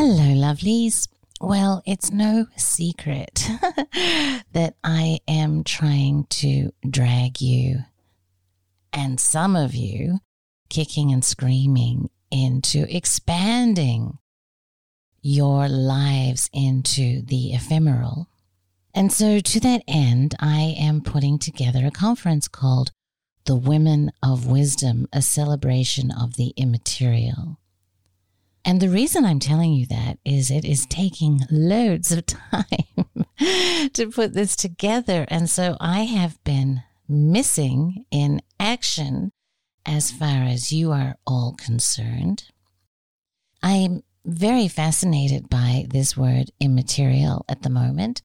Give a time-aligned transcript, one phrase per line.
[0.00, 1.08] Hello, lovelies.
[1.40, 3.48] Well, it's no secret
[4.52, 7.80] that I am trying to drag you
[8.92, 10.20] and some of you
[10.68, 14.18] kicking and screaming into expanding
[15.20, 18.28] your lives into the ephemeral.
[18.94, 22.92] And so, to that end, I am putting together a conference called
[23.46, 27.58] The Women of Wisdom, a celebration of the immaterial.
[28.68, 33.24] And the reason I'm telling you that is it is taking loads of time
[33.94, 35.24] to put this together.
[35.28, 39.32] And so I have been missing in action
[39.86, 42.44] as far as you are all concerned.
[43.62, 48.20] I'm very fascinated by this word immaterial at the moment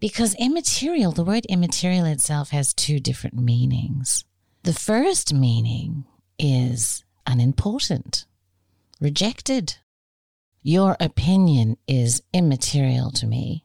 [0.00, 4.24] because immaterial, the word immaterial itself has two different meanings.
[4.62, 6.06] The first meaning
[6.38, 8.24] is unimportant,
[8.98, 9.76] rejected.
[10.62, 13.64] Your opinion is immaterial to me,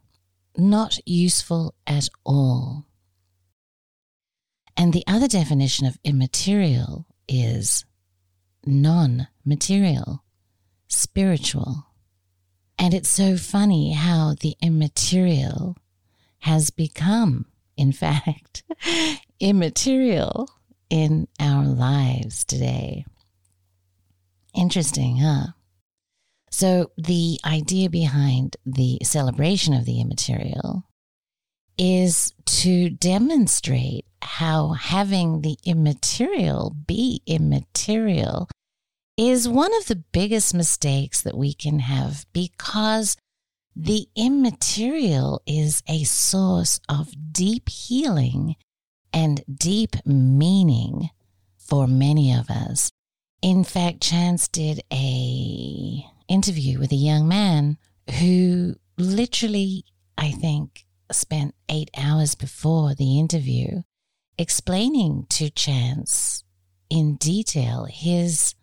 [0.57, 2.87] not useful at all.
[4.75, 7.85] And the other definition of immaterial is
[8.65, 10.23] non material,
[10.87, 11.85] spiritual.
[12.79, 15.77] And it's so funny how the immaterial
[16.39, 17.45] has become,
[17.75, 18.63] in fact,
[19.39, 20.49] immaterial
[20.89, 23.05] in our lives today.
[24.55, 25.47] Interesting, huh?
[26.57, 30.85] So, the idea behind the celebration of the immaterial
[31.77, 38.49] is to demonstrate how having the immaterial be immaterial
[39.15, 43.17] is one of the biggest mistakes that we can have because
[43.75, 48.55] the immaterial is a source of deep healing
[49.13, 51.11] and deep meaning
[51.59, 52.89] for many of us.
[53.43, 57.77] In fact, Chance did a interview with a young man
[58.19, 59.85] who literally,
[60.17, 63.83] I think, spent eight hours before the interview
[64.37, 66.43] explaining to Chance
[66.89, 68.55] in detail his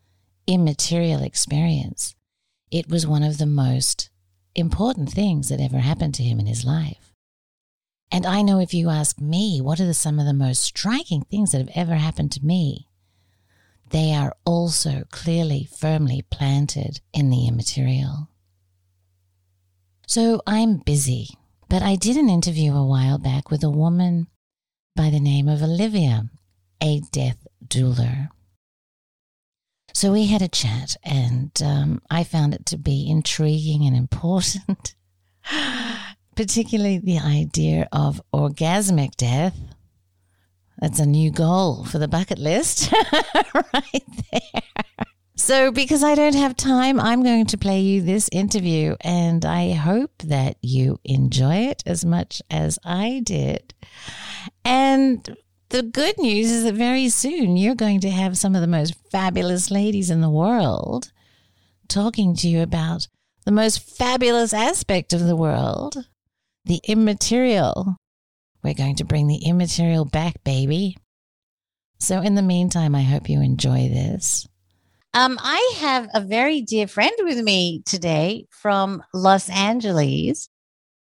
[0.47, 2.15] immaterial experience.
[2.71, 4.11] It was one of the most
[4.55, 7.13] important things that ever happened to him in his life.
[8.11, 11.23] And I know if you ask me, what are the, some of the most striking
[11.23, 12.89] things that have ever happened to me?
[13.91, 18.29] They are also clearly, firmly planted in the immaterial.
[20.07, 21.29] So I'm busy
[21.75, 24.29] but I did an interview a while back with a woman
[24.95, 26.31] by the name of Olivia,
[26.81, 28.29] a death doula.
[29.93, 34.95] So we had a chat, and um, I found it to be intriguing and important,
[36.37, 39.59] particularly the idea of orgasmic death.
[40.79, 42.93] That's a new goal for the bucket list,
[43.55, 44.63] right there.
[45.37, 49.73] So, because I don't have time, I'm going to play you this interview, and I
[49.73, 53.75] hope that you enjoy it as much as I did.
[54.65, 55.37] And
[55.71, 58.95] the good news is that very soon you're going to have some of the most
[59.11, 61.13] fabulous ladies in the world
[61.89, 63.09] talking to you about
[63.45, 66.07] the most fabulous aspect of the world
[66.65, 67.97] the immaterial.
[68.65, 70.97] We're going to bring the immaterial back, baby.
[71.99, 74.49] So, in the meantime, I hope you enjoy this.
[75.13, 80.49] Um, I have a very dear friend with me today from Los Angeles.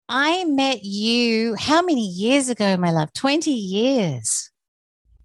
[0.09, 3.13] I met you how many years ago, my love?
[3.13, 4.51] 20 years.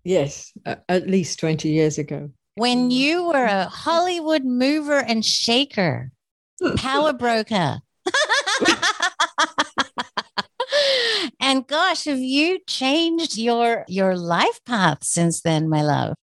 [0.04, 2.30] Yes, at least 20 years ago.
[2.56, 6.12] When you were a Hollywood mover and shaker,
[6.76, 7.78] power broker.
[11.40, 16.14] and gosh, have you changed your your life path since then, my love?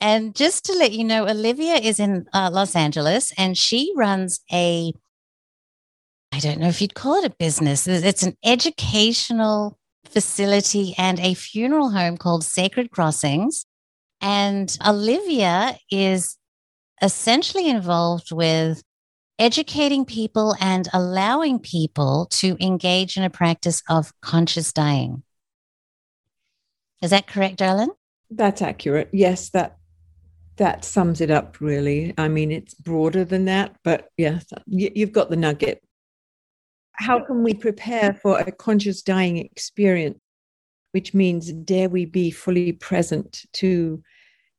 [0.00, 4.40] And just to let you know, Olivia is in uh, Los Angeles and she runs
[4.50, 4.92] a,
[6.32, 11.34] I don't know if you'd call it a business, it's an educational facility and a
[11.34, 13.66] funeral home called Sacred Crossings.
[14.22, 16.36] And Olivia is
[17.02, 18.82] essentially involved with
[19.40, 25.22] educating people and allowing people to engage in a practice of conscious dying.
[27.02, 27.90] Is that correct, darling?
[28.30, 29.08] That's accurate.
[29.12, 29.78] Yes, that
[30.60, 35.30] that sums it up really i mean it's broader than that but yes you've got
[35.30, 35.82] the nugget
[36.92, 40.18] how can we prepare for a conscious dying experience
[40.92, 44.02] which means dare we be fully present to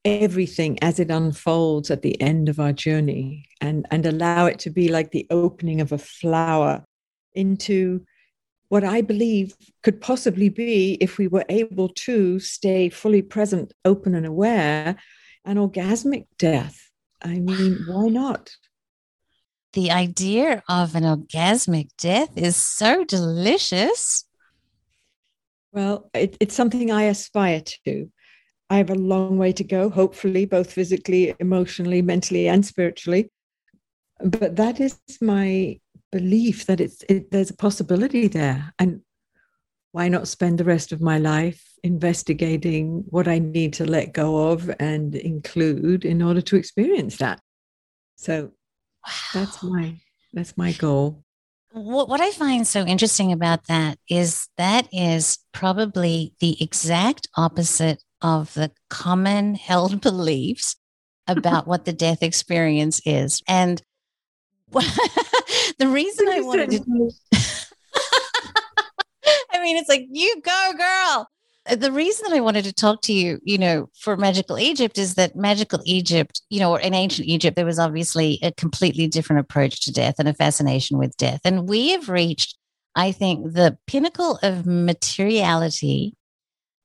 [0.03, 4.69] everything as it unfolds at the end of our journey and and allow it to
[4.69, 6.83] be like the opening of a flower
[7.33, 8.03] into
[8.69, 14.15] what i believe could possibly be if we were able to stay fully present open
[14.15, 14.98] and aware
[15.45, 16.89] an orgasmic death.
[17.24, 18.51] I mean, why not?
[19.74, 24.25] the idea of an orgasmic death is so delicious.
[25.71, 28.12] Well, it, it's something I aspire to.
[28.71, 33.29] I have a long way to go, hopefully, both physically, emotionally, mentally, and spiritually.
[34.23, 35.77] But that is my
[36.09, 39.01] belief that it's it, there's a possibility there, and
[39.91, 44.51] why not spend the rest of my life investigating what I need to let go
[44.51, 47.41] of and include in order to experience that?
[48.15, 48.51] So
[49.06, 49.13] wow.
[49.33, 50.00] that's my
[50.31, 51.25] that's my goal.
[51.73, 58.01] What, what I find so interesting about that is that is probably the exact opposite
[58.21, 60.75] of the common held beliefs
[61.27, 63.41] about what the death experience is.
[63.47, 63.81] And
[64.71, 67.12] the reason I wanted to,
[69.51, 71.27] I mean, it's like, you go, girl.
[71.69, 74.97] Uh, the reason that I wanted to talk to you, you know, for Magical Egypt
[74.97, 79.41] is that Magical Egypt, you know, in ancient Egypt, there was obviously a completely different
[79.41, 81.41] approach to death and a fascination with death.
[81.45, 82.57] And we have reached,
[82.95, 86.15] I think, the pinnacle of materiality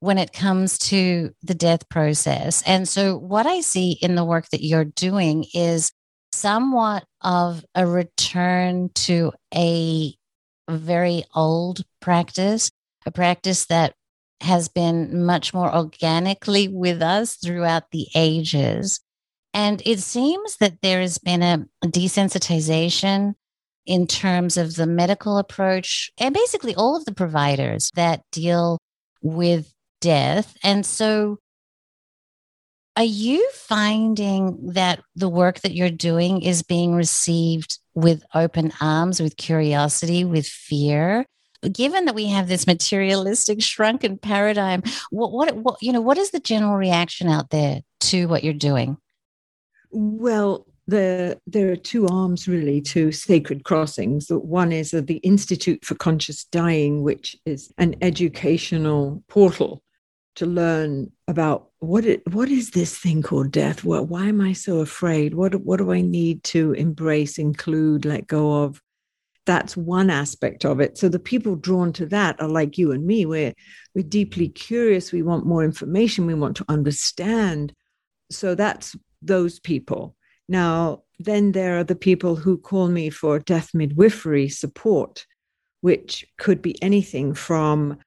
[0.01, 2.63] when it comes to the death process.
[2.67, 5.91] And so, what I see in the work that you're doing is
[6.33, 10.15] somewhat of a return to a
[10.69, 12.71] very old practice,
[13.07, 13.95] a practice that
[14.43, 19.01] has been much more organically with us throughout the ages.
[19.55, 23.35] And it seems that there has been a desensitization
[23.87, 28.79] in terms of the medical approach and basically all of the providers that deal
[29.23, 29.73] with
[30.07, 30.57] death.
[30.63, 31.39] And so,
[32.97, 39.21] are you finding that the work that you're doing is being received with open arms,
[39.21, 41.27] with curiosity, with fear?
[41.73, 46.31] given that we have this materialistic shrunken paradigm what, what what you know what is
[46.31, 48.97] the general reaction out there to what you're doing
[49.91, 54.29] well the, there are two arms really to sacred crossings.
[54.31, 59.83] One is the Institute for Conscious Dying, which is an educational portal
[60.37, 63.85] to learn about what it, what is this thing called death?
[63.85, 65.35] What, why am I so afraid?
[65.35, 68.81] What what do I need to embrace, include, let go of?
[69.47, 70.99] that's one aspect of it.
[70.99, 73.25] So the people drawn to that are like you and me.
[73.25, 73.55] We're
[73.95, 75.13] we're deeply curious.
[75.13, 76.27] We want more information.
[76.27, 77.73] We want to understand.
[78.31, 80.17] So that's those people.
[80.49, 85.25] Now, then there are the people who call me for death midwifery support,
[85.81, 87.99] which could be anything from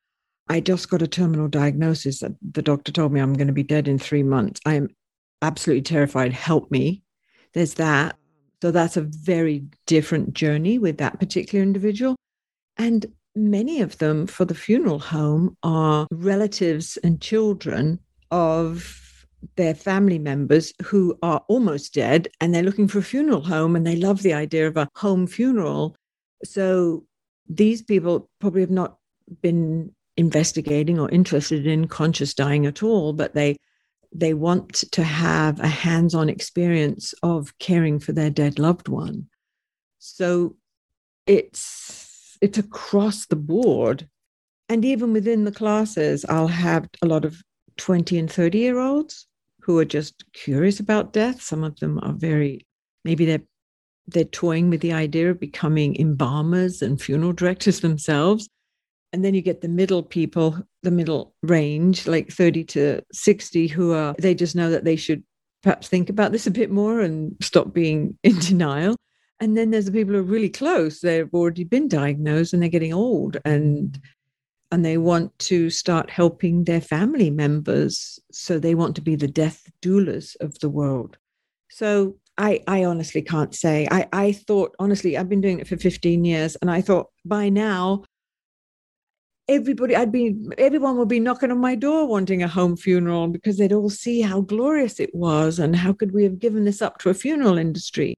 [0.49, 3.63] I just got a terminal diagnosis that the doctor told me I'm going to be
[3.63, 4.59] dead in three months.
[4.65, 4.89] I am
[5.41, 6.33] absolutely terrified.
[6.33, 7.03] Help me.
[7.53, 8.15] There's that.
[8.61, 12.15] So that's a very different journey with that particular individual.
[12.77, 13.05] And
[13.35, 17.99] many of them for the funeral home are relatives and children
[18.31, 23.75] of their family members who are almost dead and they're looking for a funeral home
[23.75, 25.95] and they love the idea of a home funeral.
[26.43, 27.05] So
[27.47, 28.97] these people probably have not
[29.41, 33.55] been investigating or interested in conscious dying at all, but they
[34.11, 39.27] they want to have a hands on experience of caring for their dead loved one.
[39.99, 40.57] So
[41.25, 44.07] it's it's across the board.
[44.67, 47.41] And even within the classes, I'll have a lot of
[47.77, 49.25] 20 and 30 year olds
[49.61, 51.41] who are just curious about death.
[51.41, 52.67] Some of them are very,
[53.05, 53.47] maybe they're
[54.07, 58.49] they're toying with the idea of becoming embalmers and funeral directors themselves
[59.11, 63.93] and then you get the middle people the middle range like 30 to 60 who
[63.93, 65.23] are they just know that they should
[65.61, 68.95] perhaps think about this a bit more and stop being in denial.
[69.41, 70.99] And then there's the people who are really close.
[70.99, 73.99] They've already been diagnosed and they're getting old and
[74.71, 78.19] and they want to start helping their family members.
[78.31, 81.17] So they want to be the death doulas of the world.
[81.71, 83.87] So I, I honestly can't say.
[83.89, 87.49] I, I thought, honestly, I've been doing it for 15 years, and I thought by
[87.49, 88.03] now
[89.49, 93.57] everybody i'd be everyone would be knocking on my door wanting a home funeral because
[93.57, 96.99] they'd all see how glorious it was and how could we have given this up
[96.99, 98.15] to a funeral industry?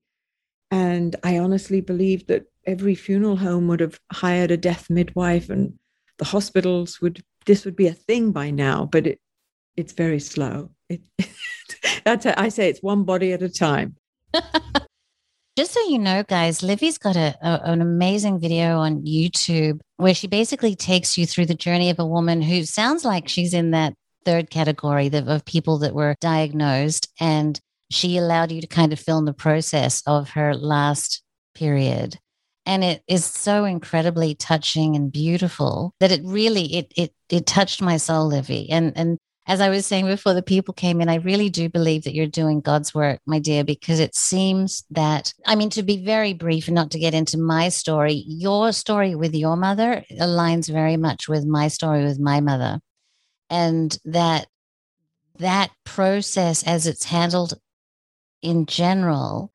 [0.70, 5.74] And i honestly believe that every funeral home would have hired a death midwife and
[6.18, 9.20] the hospitals would this would be a thing by now but it
[9.78, 10.72] it's very slow.
[10.90, 11.02] It,
[12.06, 13.96] that's a, I say it's one body at a time
[15.58, 20.14] Just so you know, guys, Livvy's got a, a, an amazing video on YouTube where
[20.14, 23.72] she basically takes you through the journey of a woman who sounds like she's in
[23.72, 23.94] that
[24.24, 27.10] third category of people that were diagnosed.
[27.20, 31.22] And she allowed you to kind of film the process of her last
[31.54, 32.18] period.
[32.66, 37.82] And it is so incredibly touching and beautiful that it really it it it touched
[37.82, 38.70] my soul, Livvy.
[38.70, 39.18] And and
[39.48, 42.28] as I was saying before the people came in, I really do believe that you're
[42.28, 46.68] doing God's work, my dear, because it seems that, I mean, to be very brief
[46.68, 51.28] and not to get into my story, your story with your mother aligns very much
[51.28, 52.80] with my story with my mother.
[53.50, 54.48] And that
[55.40, 57.56] that process as it's handled
[58.44, 59.52] in general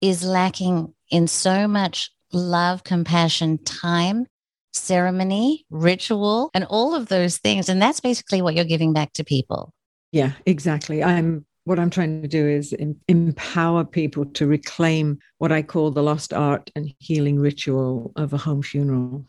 [0.00, 4.26] is lacking in so much love, compassion, time
[4.72, 7.68] ceremony, ritual, and all of those things.
[7.68, 9.72] And that's basically what you're giving back to people.
[10.12, 11.02] Yeah, exactly.
[11.02, 15.90] I'm what I'm trying to do is em- empower people to reclaim what I call
[15.90, 19.26] the lost art and healing ritual of a home funeral,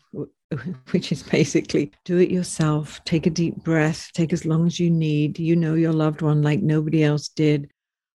[0.90, 4.90] which is basically do it yourself, take a deep breath, take as long as you
[4.90, 5.38] need.
[5.38, 7.70] You know your loved one like nobody else did.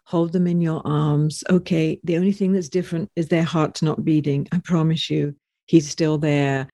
[0.06, 1.44] Hold them in your arms.
[1.52, 4.48] Okay, the only thing that's different is their heart's not beating.
[4.52, 5.36] I promise you,
[5.68, 6.68] he's still there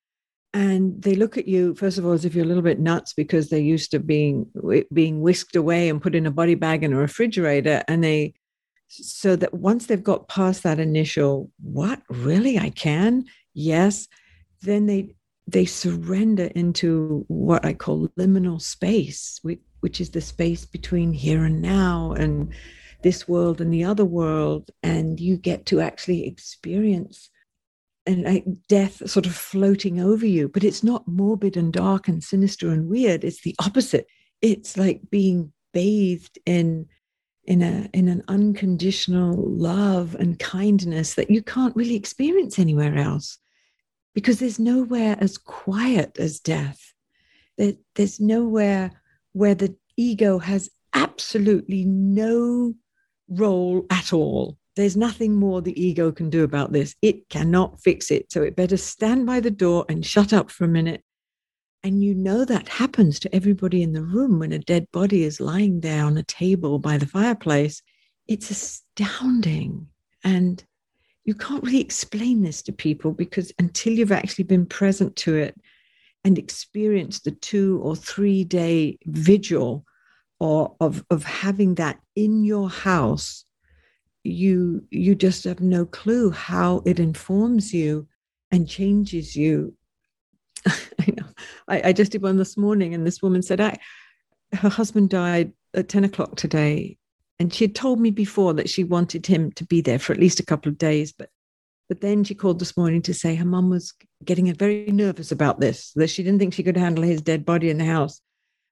[0.54, 3.14] and they look at you first of all as if you're a little bit nuts
[3.14, 4.48] because they're used to being
[4.94, 7.84] being whisked away and put in a body bag in a refrigerator.
[7.88, 8.34] And they
[8.88, 12.02] so that once they've got past that initial what?
[12.10, 12.60] Really?
[12.60, 13.26] I can?
[13.54, 14.08] Yes
[14.64, 15.16] then they
[15.48, 21.44] they surrender into what i call liminal space which, which is the space between here
[21.44, 22.54] and now and
[23.04, 24.70] this world and the other world.
[24.84, 27.30] And you get to actually experience
[28.12, 32.24] and like death sort of floating over you but it's not morbid and dark and
[32.24, 33.24] sinister and weird.
[33.24, 34.08] It's the opposite.
[34.42, 36.88] It's like being bathed in
[37.46, 43.40] in a in an unconditional love and kindness that you can't really experience anywhere else
[44.14, 46.94] because there's nowhere as quiet as death.
[47.58, 48.92] There, there's nowhere
[49.34, 52.74] where the ego has absolutely no
[53.30, 56.96] role at all there's nothing more the ego can do about this.
[57.02, 58.32] It cannot fix it.
[58.32, 61.04] So it better stand by the door and shut up for a minute.
[61.84, 65.42] And you know that happens to everybody in the room when a dead body is
[65.42, 67.82] lying there on a table by the fireplace.
[68.28, 69.88] It's astounding.
[70.24, 70.64] And
[71.26, 75.60] you can't really explain this to people because until you've actually been present to it
[76.24, 79.86] and experienced the two or three day vigil
[80.40, 83.46] or of, of having that in your house
[84.24, 88.08] you you just have no clue how it informs you
[88.52, 89.76] and changes you.
[90.68, 91.28] I know.
[91.68, 93.78] I, I, just did one this morning and this woman said i
[94.54, 96.98] her husband died at 10 o'clock today.
[97.40, 100.20] And she had told me before that she wanted him to be there for at
[100.20, 101.30] least a couple of days but
[101.90, 105.60] but then she called this morning to say her mum was getting very nervous about
[105.60, 108.22] this that she didn't think she could handle his dead body in the house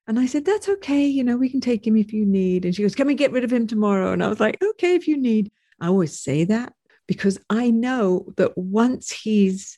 [0.09, 1.05] and I said, That's okay.
[1.05, 2.65] You know, we can take him if you need.
[2.65, 4.11] And she goes, Can we get rid of him tomorrow?
[4.11, 5.51] And I was like, Okay, if you need.
[5.79, 6.73] I always say that
[7.07, 9.77] because I know that once he's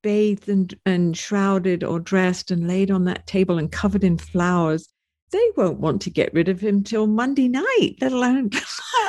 [0.00, 4.88] bathed and, and shrouded or dressed and laid on that table and covered in flowers,
[5.32, 8.50] they won't want to get rid of him till Monday night, let alone.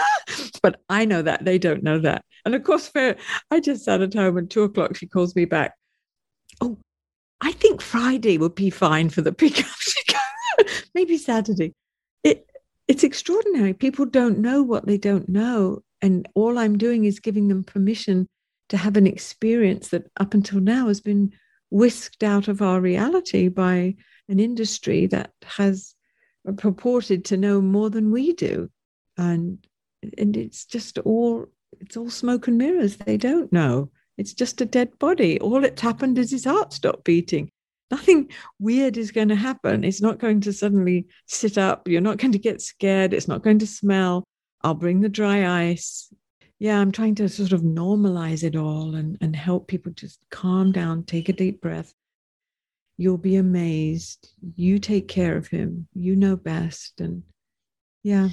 [0.63, 1.45] but I know that.
[1.45, 2.25] They don't know that.
[2.43, 3.15] And of course, for,
[3.51, 4.95] I just sat at home at two o'clock.
[4.95, 5.75] She calls me back.
[6.59, 6.79] Oh,
[7.39, 9.67] I think Friday would be fine for the pickup.
[10.95, 11.73] maybe Saturday.
[12.23, 12.49] It
[12.87, 13.73] it's extraordinary.
[13.73, 15.83] People don't know what they don't know.
[16.01, 18.27] And all I'm doing is giving them permission
[18.69, 21.33] to have an experience that up until now has been
[21.69, 23.95] whisked out of our reality by
[24.29, 25.93] an industry that has
[26.57, 28.69] purported to know more than we do.
[29.17, 29.65] And
[30.17, 31.45] and it's just all
[31.81, 32.97] it's all smoke and mirrors.
[32.97, 33.91] They don't know.
[34.17, 35.39] It's just a dead body.
[35.41, 37.51] All that's happened is his heart stopped beating
[37.91, 39.83] nothing weird is going to happen.
[39.83, 41.87] It's not going to suddenly sit up.
[41.87, 43.13] You're not going to get scared.
[43.13, 44.23] It's not going to smell.
[44.63, 46.11] I'll bring the dry ice.
[46.59, 50.71] Yeah, I'm trying to sort of normalize it all and, and help people just calm
[50.71, 51.93] down, take a deep breath.
[52.97, 54.29] You'll be amazed.
[54.55, 55.87] You take care of him.
[55.93, 57.01] You know best.
[57.01, 57.23] And
[58.03, 58.29] yeah.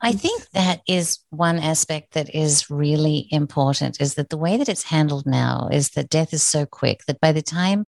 [0.00, 4.68] I think that is one aspect that is really important is that the way that
[4.68, 7.84] it's handled now is that death is so quick that by the time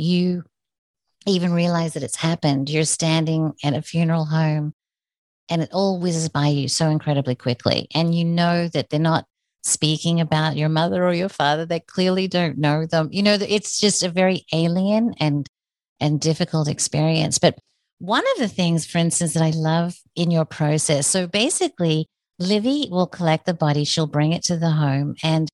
[0.00, 0.44] you
[1.26, 2.70] even realize that it's happened.
[2.70, 4.74] You're standing at a funeral home
[5.48, 7.88] and it all whizzes by you so incredibly quickly.
[7.94, 9.26] And you know that they're not
[9.62, 11.66] speaking about your mother or your father.
[11.66, 13.08] They clearly don't know them.
[13.12, 15.46] You know, it's just a very alien and
[16.00, 17.38] and difficult experience.
[17.38, 17.58] But
[17.98, 22.06] one of the things, for instance, that I love in your process, so basically,
[22.38, 25.48] Livvy will collect the body, she'll bring it to the home, and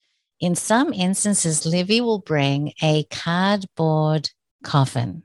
[0.45, 4.29] in some instances, Livvy will bring a cardboard
[4.63, 5.23] coffin.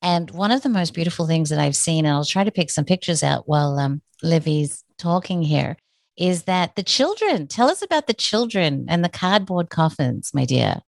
[0.00, 2.70] And one of the most beautiful things that I've seen, and I'll try to pick
[2.70, 5.76] some pictures out while um, Livvy's talking here,
[6.16, 10.82] is that the children, tell us about the children and the cardboard coffins, my dear.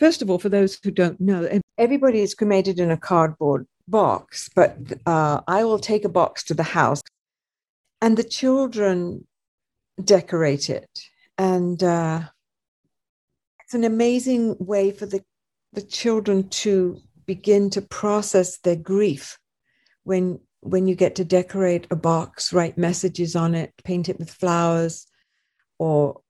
[0.00, 4.50] First of all, for those who don't know, everybody is cremated in a cardboard box,
[4.56, 4.76] but
[5.06, 7.02] uh, I will take a box to the house
[8.02, 9.24] and the children
[10.02, 10.88] decorate it.
[11.36, 12.22] And uh,
[13.68, 15.22] it's an amazing way for the,
[15.74, 19.38] the children to begin to process their grief
[20.04, 24.30] when when you get to decorate a box, write messages on it, paint it with
[24.30, 25.06] flowers,
[25.78, 26.22] or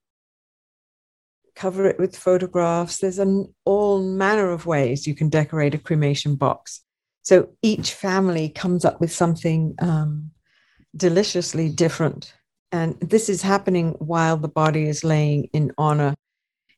[1.54, 2.98] cover it with photographs.
[2.98, 6.82] There's an all manner of ways you can decorate a cremation box.
[7.22, 10.32] So each family comes up with something um,
[10.96, 12.34] deliciously different.
[12.72, 16.16] And this is happening while the body is laying in honor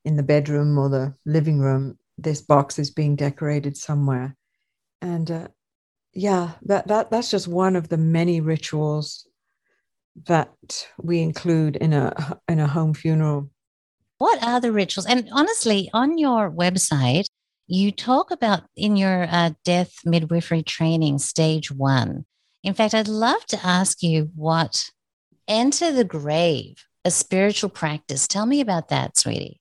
[0.05, 1.99] in the bedroom or the living room.
[2.19, 4.37] This box is being decorated somewhere.
[5.01, 5.49] And uh,
[6.13, 9.27] yeah, that, that that's just one of the many rituals
[10.27, 13.51] that we include in a in a home funeral.
[14.19, 15.07] What are the rituals?
[15.07, 17.25] And honestly, on your website,
[17.67, 22.27] you talk about in your uh, death midwifery training, stage one.
[22.63, 24.91] In fact, I'd love to ask you what
[25.49, 28.29] enter the grave, a spiritual practice.
[28.29, 29.61] Tell me about that, sweetie.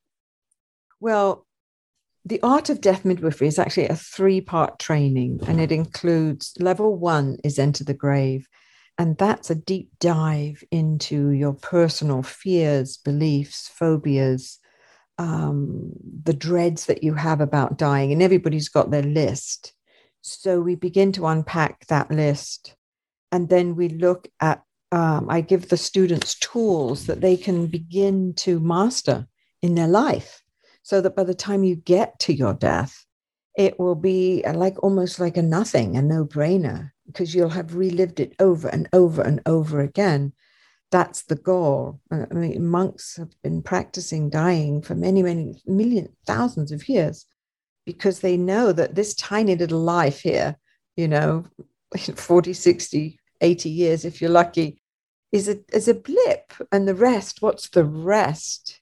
[0.99, 1.45] Well,
[2.25, 6.95] the art of death midwifery is actually a three part training, and it includes level
[6.95, 8.47] one is enter the grave.
[8.97, 14.59] And that's a deep dive into your personal fears, beliefs, phobias,
[15.17, 18.11] um, the dreads that you have about dying.
[18.11, 19.73] And everybody's got their list.
[20.21, 22.75] So we begin to unpack that list.
[23.31, 28.33] And then we look at, um, I give the students tools that they can begin
[28.37, 29.27] to master
[29.61, 30.43] in their life
[30.81, 33.05] so that by the time you get to your death,
[33.57, 37.75] it will be uh, like almost like a nothing, a no brainer, because you'll have
[37.75, 40.33] relived it over and over and over again.
[40.91, 41.99] That's the goal.
[42.11, 46.87] Uh, I mean, monks have been practicing dying for many, many million, thousands thousands of
[46.89, 47.25] years
[47.85, 50.57] because they know that this tiny little life here,
[50.95, 51.43] you know,
[52.15, 54.81] 40, 60, 80 years, if you're lucky,
[55.31, 56.53] is a, is a blip.
[56.71, 58.78] And the rest, what's the rest?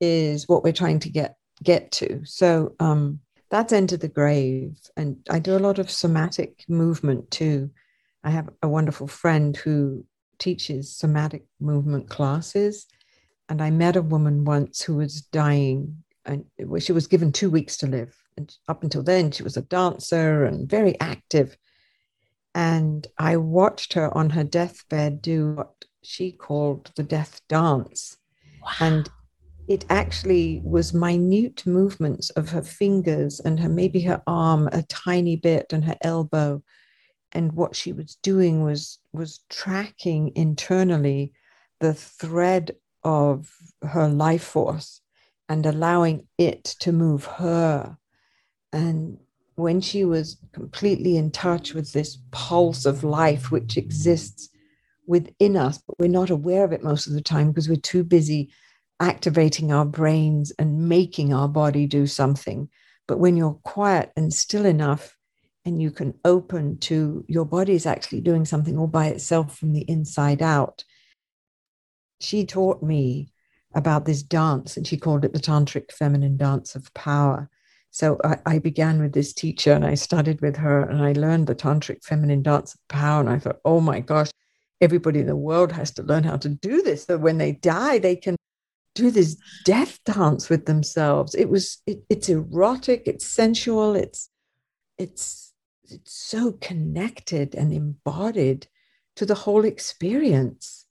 [0.00, 2.20] Is what we're trying to get get to.
[2.24, 7.70] So um, that's enter the grave, and I do a lot of somatic movement too.
[8.24, 10.04] I have a wonderful friend who
[10.38, 12.86] teaches somatic movement classes,
[13.48, 16.44] and I met a woman once who was dying, and
[16.78, 18.16] she was given two weeks to live.
[18.36, 21.56] And up until then, she was a dancer and very active.
[22.54, 28.16] And I watched her on her deathbed do what she called the death dance.
[28.62, 28.72] Wow.
[28.80, 29.08] And
[29.68, 35.36] it actually was minute movements of her fingers and her maybe her arm a tiny
[35.36, 36.62] bit and her elbow.
[37.32, 41.32] And what she was doing was was tracking internally
[41.80, 43.52] the thread of
[43.82, 45.00] her life force
[45.48, 47.96] and allowing it to move her.
[48.72, 49.18] And
[49.56, 54.48] when she was completely in touch with this pulse of life which exists
[55.06, 58.02] within us but we're not aware of it most of the time because we're too
[58.02, 58.50] busy
[59.00, 62.68] activating our brains and making our body do something.
[63.06, 65.16] But when you're quiet and still enough,
[65.66, 69.72] and you can open to your body is actually doing something all by itself from
[69.72, 70.84] the inside out.
[72.20, 73.32] She taught me
[73.74, 77.50] about this dance, and she called it the Tantric Feminine Dance of Power.
[77.90, 81.46] So I, I, began with this teacher and I studied with her and I learned
[81.46, 83.20] the Tantric Feminine Dance of Power.
[83.20, 84.30] And I thought, oh my gosh,
[84.82, 87.04] everybody in the world has to learn how to do this.
[87.04, 88.36] So when they die, they can
[88.96, 91.34] do this death dance with themselves.
[91.34, 94.30] It was it, it's erotic, it's sensual, it's
[94.98, 95.52] it's
[95.84, 98.66] it's so connected and embodied
[99.16, 100.86] to the whole experience.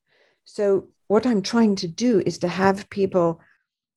[0.46, 3.42] So what I'm trying to do is to have people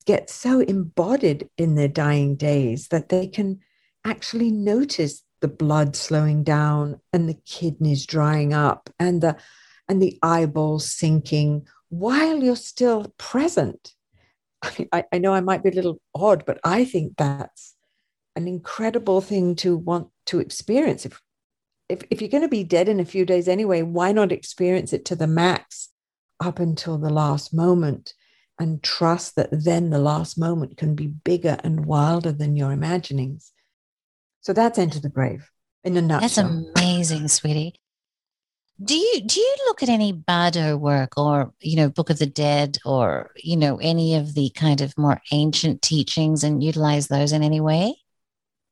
[0.05, 3.59] get so embodied in their dying days that they can
[4.03, 9.37] actually notice the blood slowing down and the kidneys drying up and the
[9.87, 13.93] and the eyeballs sinking while you're still present
[14.91, 17.75] I, I know I might be a little odd, but I think that's
[18.35, 21.05] an incredible thing to want to experience.
[21.05, 21.21] If,
[21.87, 24.93] if, if you're going to be dead in a few days anyway, why not experience
[24.93, 25.89] it to the max
[26.39, 28.13] up until the last moment
[28.59, 33.51] and trust that then the last moment can be bigger and wilder than your imaginings?
[34.41, 35.49] So that's Enter the Grave
[35.83, 36.63] in a nutshell.
[36.65, 37.75] That's amazing, sweetie.
[38.83, 42.25] Do you do you look at any Bardo work or you know Book of the
[42.25, 47.31] Dead or you know any of the kind of more ancient teachings and utilize those
[47.33, 47.95] in any way?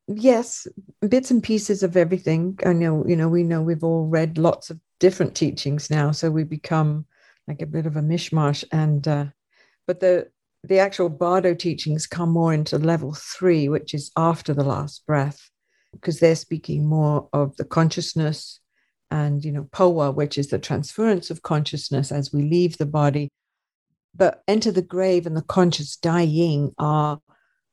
[0.08, 0.68] Yes,
[1.08, 2.58] bits and pieces of everything.
[2.66, 6.32] I know you know we know we've all read lots of different teachings now, so
[6.32, 7.06] we become
[7.48, 8.64] like a bit of a mishmash.
[8.72, 9.26] And uh,
[9.86, 10.30] but the
[10.64, 15.50] the actual Bardo teachings come more into level three, which is after the last breath.
[15.94, 18.60] because they're speaking more of the consciousness
[19.12, 23.30] and you know phowa which is the transference of consciousness as we leave the body
[24.16, 27.20] but enter the grave and the conscious dying are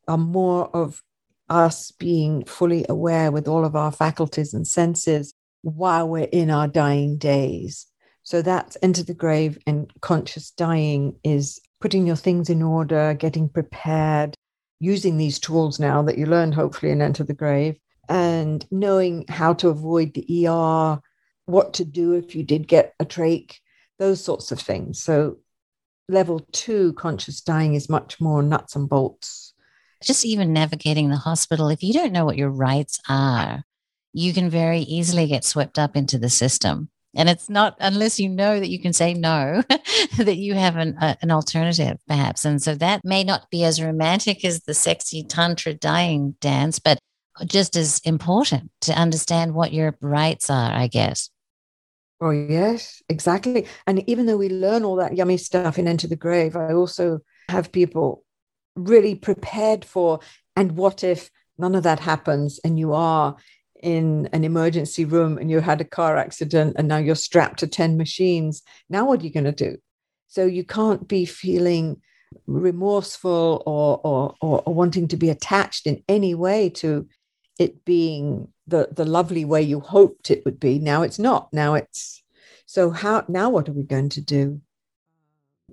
[0.07, 1.03] are more of
[1.49, 6.69] us being fully aware with all of our faculties and senses while we're in our
[6.69, 7.87] dying days.
[8.23, 13.49] So that's enter the grave and conscious dying is putting your things in order getting
[13.49, 14.35] prepared
[14.81, 17.77] using these tools now that you learned hopefully in enter the grave
[18.09, 21.01] and knowing how to avoid the er
[21.47, 23.57] what to do if you did get a trach,
[23.99, 25.03] those sorts of things.
[25.03, 25.39] So,
[26.09, 29.55] level two conscious dying is much more nuts and bolts.
[30.03, 33.65] Just even navigating the hospital, if you don't know what your rights are,
[34.13, 36.91] you can very easily get swept up into the system.
[37.17, 39.63] And it's not unless you know that you can say no,
[40.19, 42.45] that you have an, an alternative, perhaps.
[42.45, 46.99] And so that may not be as romantic as the sexy Tantra dying dance, but
[47.47, 51.31] just as important to understand what your rights are, I guess.
[52.21, 53.67] Oh, yes, exactly.
[53.87, 57.21] And even though we learn all that yummy stuff in Enter the Grave, I also
[57.49, 58.25] have people
[58.77, 60.21] really prepared for
[60.57, 63.37] and what if none of that happens and you are
[63.83, 67.67] in an emergency room and you had a car accident and now you're strapped to
[67.67, 69.77] 10 machines now what are you going to do
[70.27, 72.01] so you can't be feeling
[72.47, 77.07] remorseful or, or, or, or wanting to be attached in any way to
[77.59, 81.53] it being the the lovely way you hoped it would be now it's not.
[81.53, 82.23] Now it's
[82.67, 84.61] so how now what are we going to do?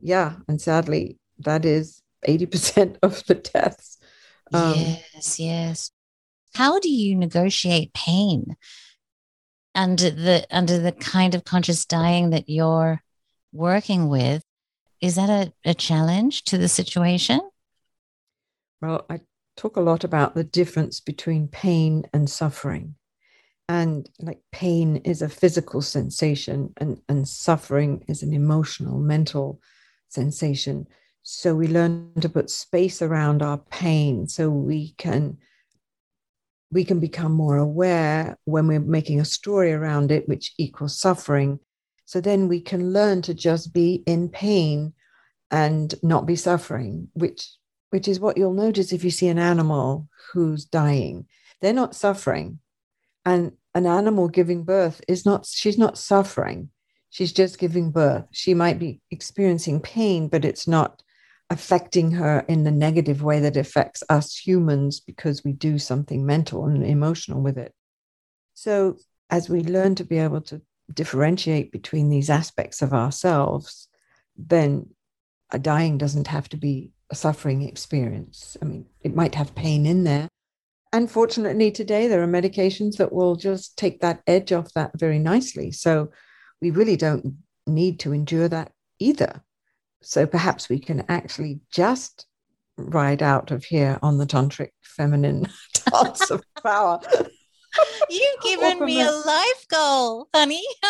[0.02, 3.98] Yeah and sadly that is 80% of the deaths.
[4.54, 5.92] Um, yes yes.
[6.54, 8.56] How do you negotiate pain?
[9.74, 13.02] Under the under the kind of conscious dying that you're
[13.54, 14.44] working with
[15.02, 17.42] is that a, a challenge to the situation?
[18.82, 19.20] Well i
[19.56, 22.96] talk a lot about the difference between pain and suffering.
[23.70, 29.62] And like pain is a physical sensation, and, and suffering is an emotional, mental
[30.10, 30.88] sensation.
[31.24, 35.38] So we learn to put space around our pain so we can
[36.72, 41.60] we can become more aware when we're making a story around it, which equals suffering.
[42.06, 44.94] So then we can learn to just be in pain
[45.52, 47.56] and not be suffering, which
[47.92, 51.28] which is what you'll notice if you see an animal who's dying.
[51.62, 52.60] They're not suffering.
[53.26, 56.70] And an animal giving birth is not, she's not suffering.
[57.10, 58.26] She's just giving birth.
[58.32, 61.04] She might be experiencing pain, but it's not
[61.50, 66.66] affecting her in the negative way that affects us humans because we do something mental
[66.66, 67.74] and emotional with it.
[68.54, 68.98] So,
[69.30, 70.62] as we learn to be able to
[70.94, 73.90] differentiate between these aspects of ourselves,
[74.38, 74.88] then
[75.52, 78.58] a dying doesn't have to be a suffering experience.
[78.62, 80.28] I mean, it might have pain in there.
[80.94, 85.72] Unfortunately, today there are medications that will just take that edge off that very nicely.
[85.72, 86.12] So
[86.62, 87.36] we really don't
[87.68, 89.44] need to endure that either.
[90.02, 92.26] So perhaps we can actually just
[92.78, 95.48] ride out of here on the tantric feminine
[95.92, 97.00] dance of power.
[98.10, 100.64] You've given me a life goal, honey.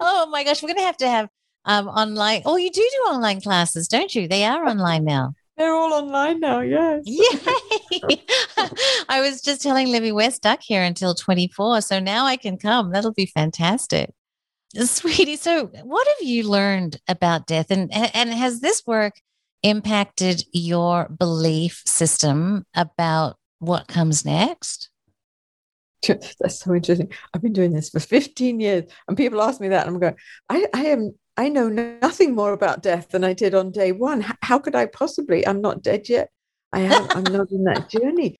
[0.00, 1.28] oh my gosh, we're going to have to have
[1.64, 2.42] um, online.
[2.44, 4.28] Oh, you do do online classes, don't you?
[4.28, 5.34] They are online now.
[5.56, 7.02] They're all online now, yes.
[7.04, 8.22] Yay!
[9.08, 11.80] I was just telling Livvy West stuck here until 24.
[11.82, 12.90] So now I can come.
[12.90, 14.10] That'll be fantastic.
[14.76, 17.70] Sweetie, so what have you learned about death?
[17.70, 19.14] And, and has this work
[19.62, 24.90] impacted your belief system about what comes next?
[26.08, 27.12] That's so interesting.
[27.32, 30.16] I've been doing this for 15 years, and people ask me that, and I'm going,
[30.48, 34.24] I, I am I know nothing more about death than I did on day one.
[34.42, 35.46] How could I possibly?
[35.46, 36.30] I'm not dead yet.
[36.72, 37.08] I am.
[37.10, 38.38] I'm not in that journey.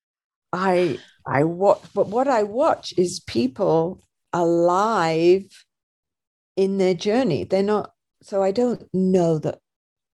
[0.53, 4.01] I I watch, but what I watch is people
[4.33, 5.45] alive
[6.57, 7.45] in their journey.
[7.45, 7.93] They're not.
[8.23, 9.59] So I don't know that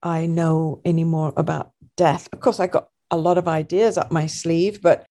[0.03, 2.29] I know any more about death.
[2.33, 5.05] Of course, I got a lot of ideas up my sleeve, but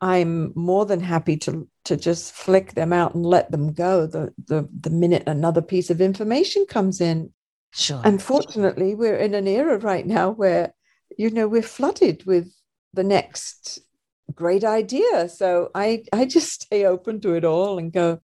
[0.00, 4.32] I'm more than happy to to just flick them out and let them go the
[4.46, 7.32] the the minute another piece of information comes in.
[7.72, 8.00] Sure.
[8.04, 10.74] Unfortunately, we're in an era right now where
[11.16, 12.52] you know we're flooded with
[12.94, 13.80] the next
[14.34, 15.28] great idea.
[15.28, 18.20] So I I just stay open to it all and go,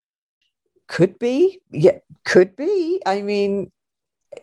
[0.87, 3.01] could be, yeah, could be.
[3.05, 3.73] I mean,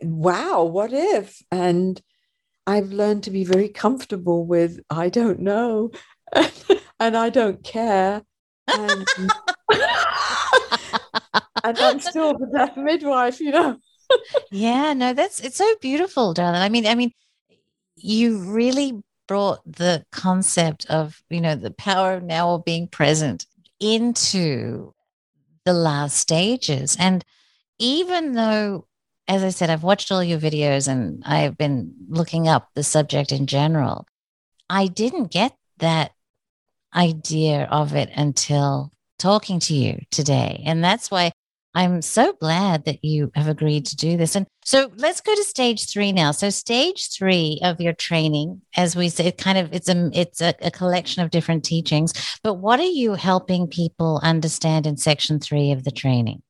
[0.01, 1.41] wow, what if?
[1.51, 2.01] And
[2.67, 5.91] I've learned to be very comfortable with I don't know.
[6.99, 8.23] and I don't care.
[8.67, 9.07] And,
[11.63, 13.77] and I'm still the death midwife, you know.
[14.51, 16.61] yeah, no, that's it's so beautiful, darling.
[16.61, 17.11] I mean, I mean,
[17.95, 23.45] you really brought the concept of, you know, the power of now of being present
[23.79, 24.93] into
[25.65, 26.97] the last stages.
[26.99, 27.23] And
[27.79, 28.87] even though,
[29.27, 33.31] as I said, I've watched all your videos and I've been looking up the subject
[33.31, 34.05] in general,
[34.69, 36.11] I didn't get that
[36.95, 40.63] idea of it until talking to you today.
[40.65, 41.32] And that's why
[41.73, 44.36] I'm so glad that you have agreed to do this.
[44.36, 46.32] And so let's go to stage three now.
[46.32, 50.54] So stage three of your training, as we say, kind of it's a it's a,
[50.62, 52.13] a collection of different teachings.
[52.43, 56.41] But what are you helping people understand in section three of the training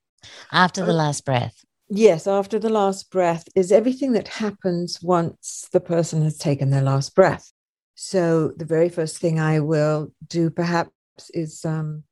[0.51, 1.63] after the uh, last breath?
[1.87, 6.81] Yes, after the last breath is everything that happens once the person has taken their
[6.81, 7.50] last breath.
[8.03, 10.89] So the very first thing I will do perhaps
[11.35, 12.03] is um,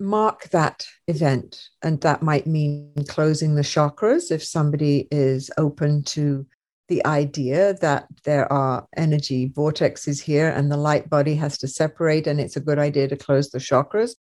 [0.00, 1.68] mark that event.
[1.80, 6.44] And that might mean closing the chakras if somebody is open to
[6.88, 12.26] the idea that there are energy vortexes here and the light body has to separate,
[12.26, 14.16] and it's a good idea to close the chakras.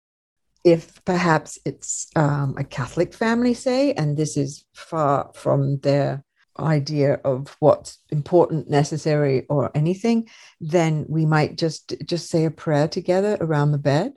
[0.65, 6.25] If perhaps it's um, a Catholic family, say, and this is far from their
[6.59, 10.27] idea of what's important necessary or anything
[10.61, 14.13] then we might just just say a prayer together around the bed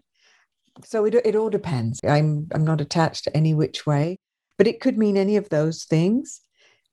[0.85, 2.01] so it, it all depends.
[2.05, 4.19] I'm, I'm not attached to any which way,
[4.57, 6.41] but it could mean any of those things.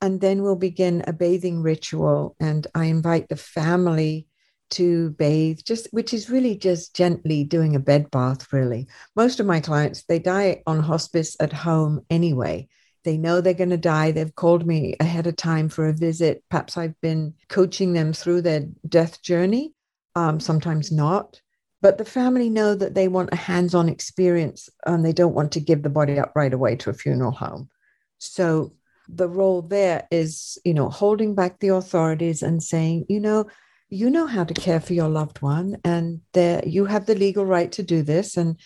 [0.01, 2.35] And then we'll begin a bathing ritual.
[2.39, 4.27] And I invite the family
[4.71, 8.87] to bathe, just which is really just gently doing a bed bath, really.
[9.15, 12.67] Most of my clients, they die on hospice at home anyway.
[13.05, 14.11] They know they're going to die.
[14.11, 16.43] They've called me ahead of time for a visit.
[16.49, 19.73] Perhaps I've been coaching them through their death journey,
[20.15, 21.39] um, sometimes not
[21.85, 25.59] but the family know that they want a hands-on experience and they don't want to
[25.59, 27.69] give the body up right away to a funeral home
[28.17, 28.73] so
[29.07, 33.45] the role there is you know holding back the authorities and saying you know
[33.89, 37.45] you know how to care for your loved one and there you have the legal
[37.45, 38.59] right to do this and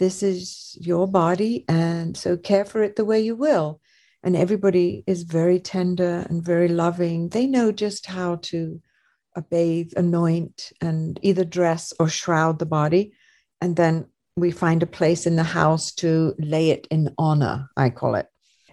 [0.00, 3.80] this is your body and so care for it the way you will
[4.24, 8.80] and everybody is very tender and very loving they know just how to
[9.36, 13.12] uh, bathe, anoint, and either dress or shroud the body.
[13.60, 17.90] And then we find a place in the house to lay it in honor, I
[17.90, 18.26] call it.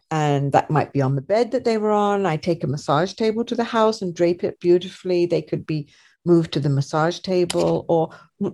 [0.10, 2.26] And that might be on the bed that they were on.
[2.26, 5.26] I take a massage table to the house and drape it beautifully.
[5.26, 5.90] They could be
[6.26, 8.10] moved to the massage table or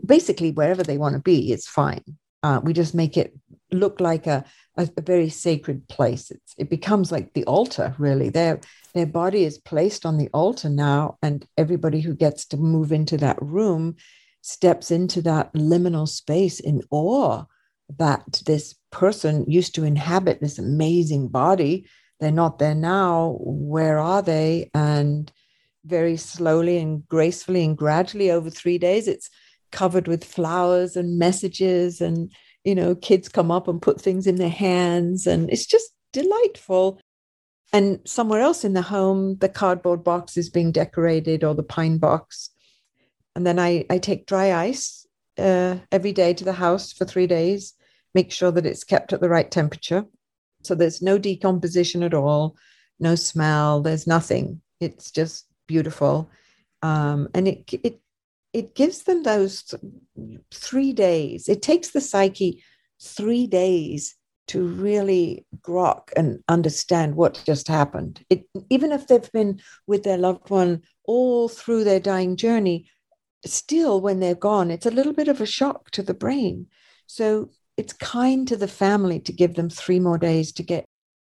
[0.06, 2.04] basically wherever they want to be, it's fine.
[2.44, 3.34] Uh, we just make it
[3.72, 4.46] look like a,
[4.78, 6.30] a, a very sacred place.
[6.30, 8.30] It's, it becomes like the altar, really.
[8.30, 8.60] Their,
[8.94, 13.18] their body is placed on the altar now, and everybody who gets to move into
[13.18, 13.96] that room
[14.42, 17.44] steps into that liminal space in awe
[17.98, 21.88] that this person used to inhabit this amazing body.
[22.20, 23.38] They're not there now.
[23.40, 24.70] Where are they?
[24.74, 25.32] And
[25.86, 29.30] very slowly and gracefully and gradually over three days, it's
[29.74, 32.32] covered with flowers and messages and
[32.64, 37.02] you know kids come up and put things in their hands and it's just delightful.
[37.74, 41.98] And somewhere else in the home the cardboard box is being decorated or the pine
[41.98, 42.50] box.
[43.36, 45.06] And then i i take dry ice
[45.38, 47.74] uh, every day to the house for three days
[48.14, 50.06] make sure that it's kept at the right temperature.
[50.64, 52.56] So there's no decomposition at all
[53.00, 54.62] no smell there's nothing.
[54.80, 56.30] It's just beautiful.
[56.82, 58.00] Um, and it it
[58.54, 59.74] it gives them those
[60.54, 61.50] three days.
[61.50, 62.64] It takes the psyche
[63.02, 64.16] three days
[64.48, 68.24] to really grok and understand what just happened.
[68.30, 72.90] It, even if they've been with their loved one all through their dying journey,
[73.46, 76.68] still when they're gone, it's a little bit of a shock to the brain.
[77.08, 80.86] So it's kind to the family to give them three more days to get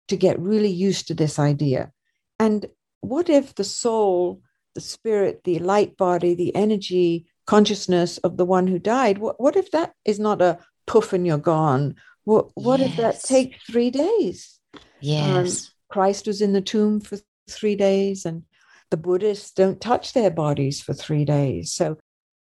[0.08, 1.92] to get really used to this idea.
[2.40, 2.66] And
[3.02, 4.42] what if the soul
[4.76, 9.18] the spirit, the light body, the energy, consciousness of the one who died.
[9.18, 11.96] What, what if that is not a poof and you're gone?
[12.24, 12.90] What, what yes.
[12.90, 14.60] if that takes three days?
[15.00, 15.66] Yes.
[15.66, 17.18] Um, Christ was in the tomb for
[17.50, 18.44] three days, and
[18.90, 21.74] the Buddhists don't touch their bodies for three days.
[21.74, 21.98] So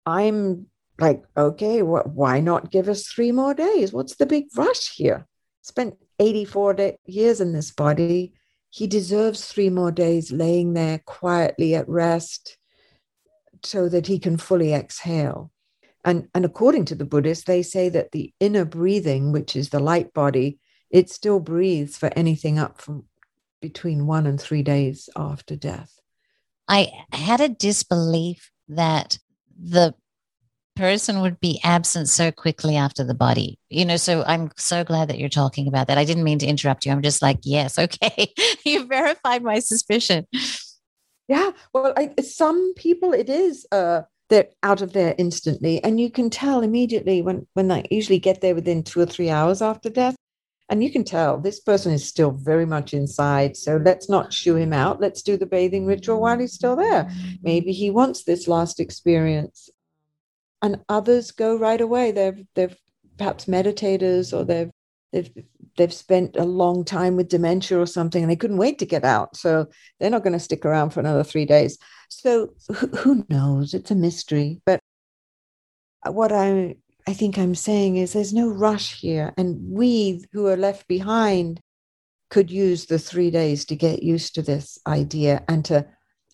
[0.06, 0.66] I'm
[0.98, 3.92] like, okay, wh- why not give us three more days?
[3.92, 5.26] What's the big rush here?
[5.62, 8.34] Spent 84 day- years in this body
[8.70, 12.56] he deserves three more days laying there quietly at rest
[13.64, 15.50] so that he can fully exhale.
[16.04, 19.80] And, and according to the Buddhists, they say that the inner breathing, which is the
[19.80, 23.04] light body, it still breathes for anything up from
[23.60, 26.00] between one and three days after death.
[26.66, 29.18] I had a disbelief that
[29.62, 29.94] the
[30.80, 33.58] person would be absent so quickly after the body.
[33.68, 35.98] You know, so I'm so glad that you're talking about that.
[35.98, 36.92] I didn't mean to interrupt you.
[36.92, 38.32] I'm just like, yes, okay.
[38.64, 40.26] you verified my suspicion.
[41.28, 41.50] Yeah.
[41.74, 45.84] Well, I, some people, it is a, they're out of there instantly.
[45.84, 49.28] And you can tell immediately when, when they usually get there within two or three
[49.28, 50.16] hours after death.
[50.70, 53.56] And you can tell this person is still very much inside.
[53.56, 55.00] So let's not shoo him out.
[55.00, 57.10] Let's do the bathing ritual while he's still there.
[57.42, 59.68] Maybe he wants this last experience.
[60.62, 62.12] And others go right away.
[62.12, 62.76] They've they've
[63.16, 64.70] perhaps meditators or they've
[65.12, 65.30] they've
[65.76, 69.04] they've spent a long time with dementia or something and they couldn't wait to get
[69.04, 69.36] out.
[69.36, 69.66] So
[69.98, 71.78] they're not going to stick around for another three days.
[72.08, 72.50] So
[72.98, 73.72] who, knows?
[73.72, 74.60] It's a mystery.
[74.66, 74.80] But
[76.06, 76.74] what i
[77.06, 79.32] i think i'm saying is there's no rush here.
[79.36, 81.60] And we who are left behind
[82.30, 85.86] could use the three days to get used to this idea and to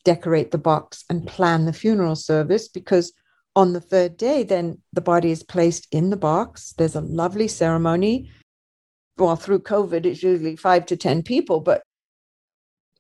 [0.05, 3.13] decorate the box and plan the funeral service because
[3.57, 6.75] on the third day, then the body is placed in the box.
[6.77, 8.31] There's a lovely ceremony.
[9.17, 11.83] Well, through COVID, it's usually five to 10 people, but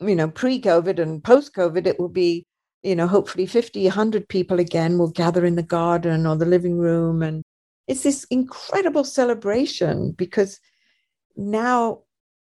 [0.00, 2.46] you know, pre-COVID and post-COVID, it will be,
[2.82, 6.78] you know, hopefully 50, 100 people again will gather in the garden or the living
[6.78, 7.22] room.
[7.22, 7.42] And
[7.86, 10.58] it's this incredible celebration because
[11.36, 12.00] now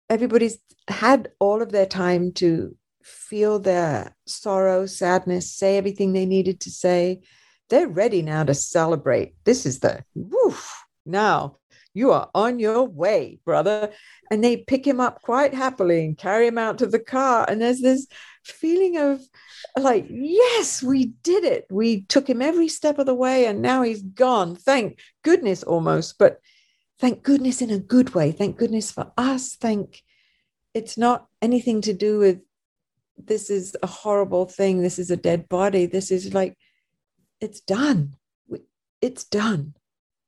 [0.08, 0.58] everybody's
[0.88, 6.70] had all of their time to feel their sorrow, sadness, say everything they needed to
[6.70, 7.22] say
[7.68, 9.34] they're ready now to celebrate.
[9.44, 10.84] This is the woof.
[11.04, 11.58] Now
[11.94, 13.90] you are on your way, brother.
[14.30, 17.46] And they pick him up quite happily and carry him out to the car.
[17.48, 18.06] And there's this
[18.44, 19.20] feeling of
[19.76, 21.66] like, yes, we did it.
[21.70, 24.54] We took him every step of the way and now he's gone.
[24.54, 26.40] Thank goodness almost, but
[27.00, 28.32] thank goodness in a good way.
[28.32, 29.56] Thank goodness for us.
[29.56, 30.02] Thank
[30.74, 32.40] it's not anything to do with
[33.16, 34.80] this is a horrible thing.
[34.80, 35.86] This is a dead body.
[35.86, 36.56] This is like
[37.40, 38.16] it's done.
[38.48, 38.60] We,
[39.00, 39.74] it's done.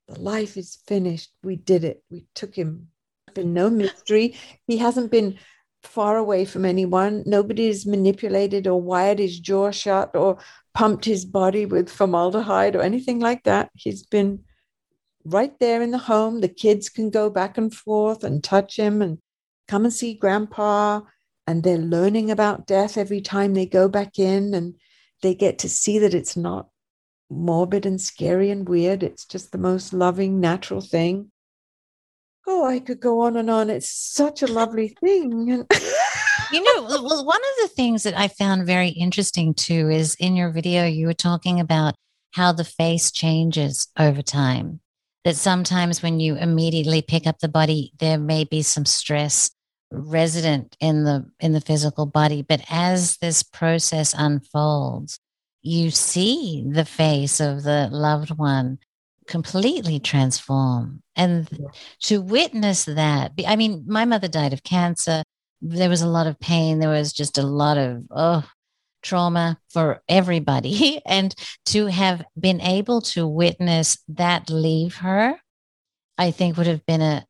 [0.08, 1.30] The life is finished.
[1.42, 2.02] We did it.
[2.10, 2.88] We took him.
[3.34, 4.36] Been no mystery.
[4.66, 5.38] He hasn't been
[5.82, 7.22] far away from anyone.
[7.26, 10.38] Nobody's manipulated or wired his jaw shut or
[10.74, 13.70] pumped his body with formaldehyde or anything like that.
[13.74, 14.44] He's been
[15.24, 16.40] right there in the home.
[16.40, 19.18] The kids can go back and forth and touch him and
[19.68, 21.02] come and see grandpa.
[21.46, 24.74] And they're learning about death every time they go back in and
[25.22, 26.68] they get to see that it's not
[27.30, 29.02] morbid and scary and weird.
[29.02, 31.30] It's just the most loving, natural thing.
[32.46, 33.70] Oh, I could go on and on.
[33.70, 35.46] It's such a lovely thing.
[36.52, 40.36] you know, well, one of the things that I found very interesting too is in
[40.36, 41.94] your video, you were talking about
[42.32, 44.80] how the face changes over time.
[45.24, 49.50] That sometimes when you immediately pick up the body, there may be some stress
[49.92, 55.18] resident in the in the physical body but as this process unfolds
[55.62, 58.78] you see the face of the loved one
[59.26, 61.02] completely transform.
[61.14, 61.48] And
[62.02, 65.22] to witness that, I mean, my mother died of cancer.
[65.60, 66.78] There was a lot of pain.
[66.78, 68.48] There was just a lot of, oh,
[69.02, 71.00] trauma for everybody.
[71.06, 71.34] And
[71.66, 75.36] to have been able to witness that leave her,
[76.18, 77.26] I think would have been a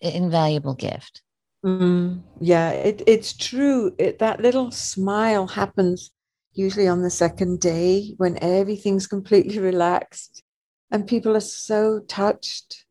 [0.00, 1.22] invaluable gift.
[1.64, 3.94] Mm, yeah, it, it's true.
[3.98, 6.10] It, that little smile happens
[6.54, 10.42] usually on the second day when everything's completely relaxed
[10.90, 12.84] and people are so touched.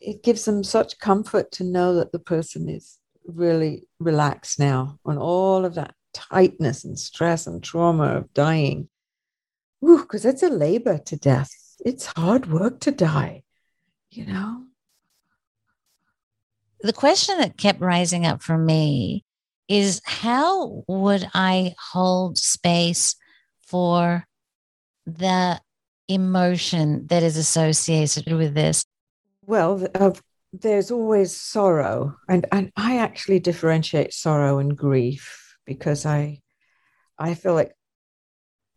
[0.00, 5.18] It gives them such comfort to know that the person is really relaxed now on
[5.18, 8.88] all of that tightness and stress and trauma of dying.
[9.80, 11.50] Because it's a labor to death.
[11.84, 13.42] It's hard work to die,
[14.10, 14.64] you know?
[16.80, 19.25] The question that kept rising up for me
[19.68, 23.16] is how would I hold space
[23.66, 24.24] for
[25.06, 25.60] the
[26.08, 28.84] emotion that is associated with this?
[29.42, 30.12] Well, uh,
[30.52, 36.40] there's always sorrow, and and I actually differentiate sorrow and grief because I
[37.18, 37.72] I feel like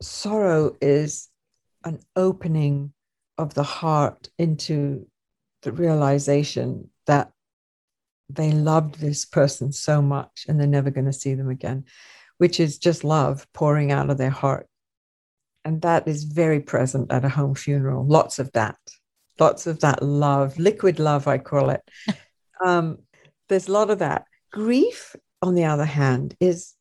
[0.01, 1.29] sorrow is
[1.83, 2.93] an opening
[3.37, 5.07] of the heart into
[5.61, 7.31] the realization that
[8.29, 11.85] they loved this person so much and they're never going to see them again,
[12.37, 14.67] which is just love pouring out of their heart.
[15.65, 18.05] And that is very present at a home funeral.
[18.05, 18.77] Lots of that,
[19.39, 21.81] lots of that love, liquid love, I call it.
[22.65, 22.99] um,
[23.49, 24.25] there's a lot of that.
[24.51, 26.75] Grief, on the other hand, is,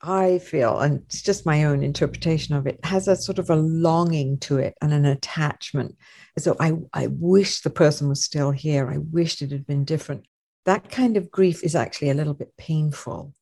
[0.00, 3.56] I feel, and it's just my own interpretation of it, has a sort of a
[3.56, 5.96] longing to it and an attachment.
[6.38, 8.90] So I, I wish the person was still here.
[8.90, 10.24] I wished it had been different
[10.64, 13.34] that kind of grief is actually a little bit painful.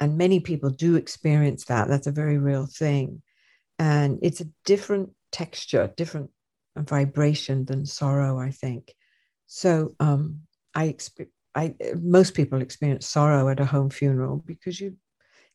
[0.00, 1.88] And many people do experience that.
[1.88, 3.22] That's a very real thing.
[3.78, 6.30] And it's a different texture, different
[6.76, 8.94] vibration than sorrow, I think.
[9.46, 10.40] So um,
[10.74, 14.96] I, exp- I most people experience sorrow at a home funeral because you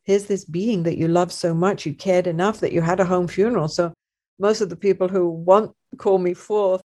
[0.03, 3.05] here's this being that you love so much, you cared enough that you had a
[3.05, 3.68] home funeral.
[3.68, 3.93] So
[4.39, 6.82] most of the people who want call me forth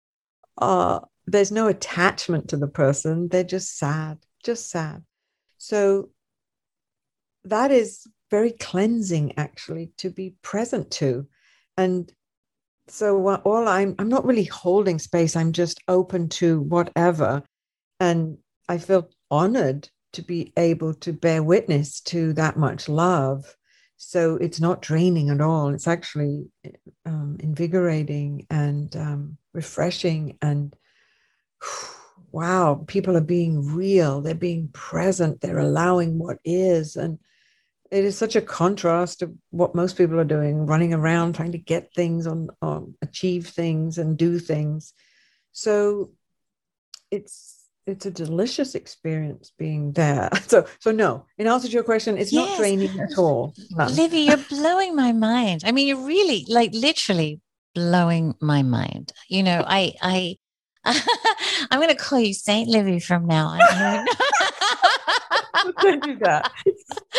[0.59, 3.29] are there's no attachment to the person.
[3.29, 5.05] They're just sad, just sad.
[5.59, 6.11] So
[7.45, 11.27] that is very cleansing actually to be present to.
[11.77, 12.13] And
[12.89, 15.37] so all I'm I'm not really holding space.
[15.37, 17.43] I'm just open to whatever.
[18.01, 23.57] And I feel honored to be able to bear witness to that much love.
[23.97, 25.69] So it's not draining at all.
[25.69, 26.47] It's actually
[27.07, 30.39] um, invigorating and um, refreshing.
[30.43, 30.75] And
[32.33, 34.21] wow, people are being real.
[34.21, 35.41] They're being present.
[35.41, 36.97] They're allowing what is.
[36.97, 37.19] And
[37.91, 41.59] it is such a contrast to what most people are doing, running around trying to
[41.59, 44.95] get things on, on achieve things and do things.
[45.53, 46.13] So
[47.11, 50.31] it's it's a delicious experience being there.
[50.47, 52.47] So, so no, in answer to your question, it's yes.
[52.47, 53.55] not draining at all.
[53.71, 53.87] No.
[53.87, 55.63] Livvy, you're blowing my mind.
[55.65, 57.41] I mean, you're really like literally
[57.75, 59.13] blowing my mind.
[59.29, 60.37] You know, I, I,
[61.71, 64.07] I'm going to call you Saint Livvy from now on.
[65.81, 66.51] don't do that.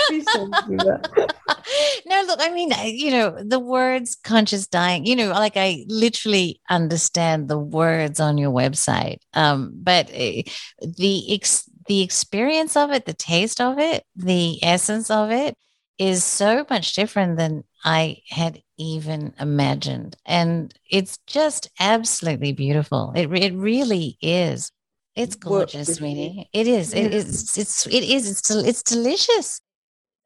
[0.07, 1.35] Please don't do that.
[2.05, 6.59] no, look, I mean, you know, the words conscious dying, you know, like I literally
[6.69, 9.19] understand the words on your website.
[9.33, 10.43] Um, but uh,
[10.81, 15.57] the ex- the experience of it, the taste of it, the essence of it
[15.97, 20.15] is so much different than I had even imagined.
[20.25, 23.13] And it's just absolutely beautiful.
[23.15, 24.71] It, it really is.
[25.15, 26.49] It's gorgeous, sweetie.
[26.53, 26.93] It is.
[26.93, 27.55] It is.
[27.57, 27.85] It's.
[27.85, 28.31] It is.
[28.31, 28.49] It's.
[28.49, 29.61] It's delicious.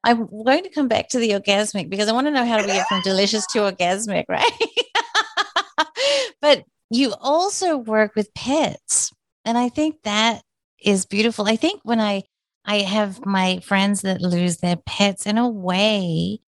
[0.03, 2.65] I'm going to come back to the orgasmic because I want to know how do
[2.65, 4.49] we get from delicious to orgasmic, right?
[6.41, 9.11] but you also work with pets,
[9.43, 10.41] and I think that
[10.82, 11.45] is beautiful.
[11.47, 12.24] I think when I
[12.68, 16.41] I have my friends that lose their pets, in a way,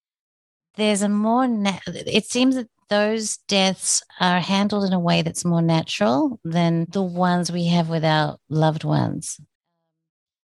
[0.76, 1.48] there's a more.
[1.48, 6.88] Na- it seems that those deaths are handled in a way that's more natural than
[6.90, 9.40] the ones we have with our loved ones.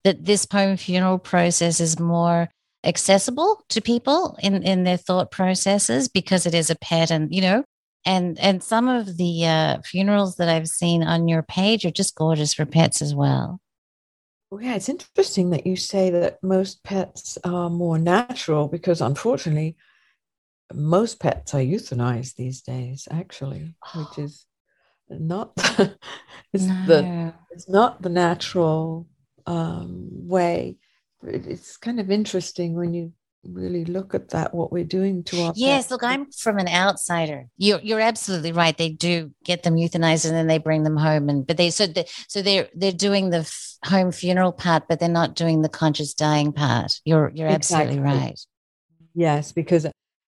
[0.03, 2.49] That this home funeral process is more
[2.83, 7.41] accessible to people in, in their thought processes because it is a pet and, you
[7.41, 7.63] know,
[8.05, 12.15] and and some of the uh, funerals that I've seen on your page are just
[12.15, 13.59] gorgeous for pets as well.
[14.51, 19.75] Well, yeah, it's interesting that you say that most pets are more natural because unfortunately,
[20.73, 24.45] most pets are euthanized these days, actually, which is
[25.09, 25.51] not
[26.53, 26.85] it's no.
[26.87, 29.07] the it's not the natural
[29.45, 30.77] um, way.
[31.23, 35.53] It's kind of interesting when you really look at that what we're doing to our
[35.55, 35.91] yes pets.
[35.91, 40.35] look i'm from an outsider you're you're absolutely right they do get them euthanized and
[40.35, 43.37] then they bring them home and but they so they, so they're they're doing the
[43.37, 47.97] f- home funeral part but they're not doing the conscious dying part you're you're exactly.
[47.97, 48.39] absolutely right
[49.15, 49.87] yes because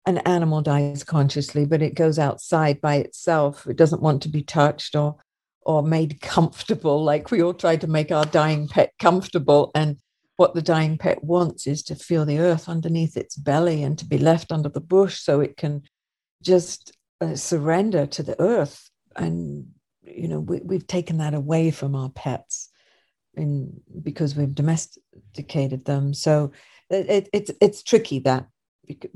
[0.09, 3.66] an animal dies consciously, but it goes outside by itself.
[3.66, 5.16] It doesn't want to be touched or
[5.66, 7.04] or made comfortable.
[7.04, 9.70] Like we all try to make our dying pet comfortable.
[9.74, 9.98] And
[10.39, 14.05] what the dying pet wants is to feel the earth underneath its belly and to
[14.05, 15.82] be left under the bush so it can
[16.43, 18.89] just uh, surrender to the earth.
[19.16, 19.66] And,
[20.05, 22.70] you know, we, we've taken that away from our pets
[23.34, 26.14] in, because we've domesticated them.
[26.14, 26.53] So
[26.89, 28.47] it, it, it's, it's tricky that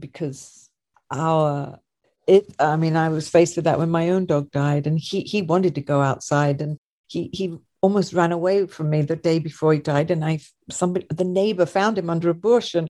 [0.01, 0.69] because
[1.11, 1.79] our
[2.27, 5.23] it i mean i was faced with that when my own dog died and he
[5.23, 9.39] he wanted to go outside and he he almost ran away from me the day
[9.39, 10.39] before he died and i
[10.71, 12.89] somebody the neighbor found him under a bush and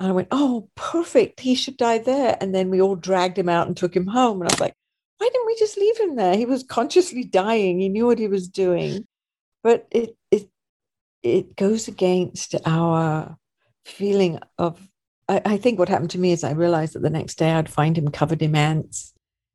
[0.00, 1.40] I went, oh, perfect.
[1.40, 2.36] He should die there.
[2.40, 4.40] And then we all dragged him out and took him home.
[4.40, 4.74] And I was like,
[5.18, 6.36] why didn't we just leave him there?
[6.36, 7.78] He was consciously dying.
[7.78, 9.06] He knew what he was doing.
[9.62, 10.48] But it it
[11.22, 13.36] it goes against our
[13.84, 14.80] feeling of
[15.28, 17.68] I, I think what happened to me is I realized that the next day I'd
[17.68, 19.12] find him covered in ants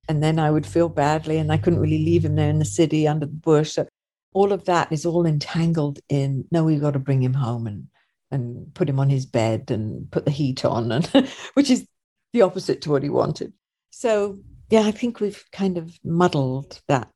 [0.08, 2.66] and then I would feel badly and I couldn't really leave him there in the
[2.66, 3.74] city under the bush.
[3.74, 3.86] So
[4.34, 7.88] all of that is all entangled in no, we've got to bring him home and
[8.30, 11.06] and put him on his bed and put the heat on and
[11.54, 11.88] which is
[12.34, 13.54] the opposite to what he wanted.
[13.90, 17.10] So yeah, I think we've kind of muddled that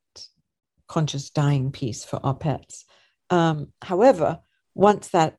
[0.87, 2.85] conscious dying piece for our pets.
[3.29, 4.39] Um, however,
[4.73, 5.37] once that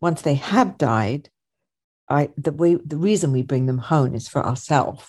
[0.00, 1.30] once they have died,
[2.08, 5.06] I the way the reason we bring them home is for ourselves.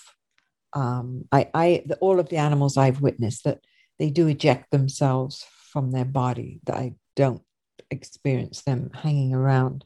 [0.72, 3.60] Um, I, I the, all of the animals I've witnessed that
[3.98, 5.44] they do eject themselves
[5.74, 6.60] from their body.
[6.64, 7.42] That I don't
[7.90, 9.84] experience them hanging around